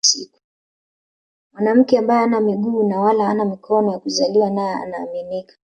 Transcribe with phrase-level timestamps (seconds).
[1.53, 5.55] Mwanamke ambaye hana miguu na wala hana mikono ya kuzaliwa nayo anaaminika